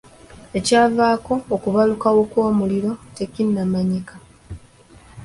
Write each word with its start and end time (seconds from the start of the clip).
Ekyavaako 0.57 1.33
okubalukawo 1.55 2.21
kw'omuliro 2.31 2.91
tekinnamanyika. 3.15 4.15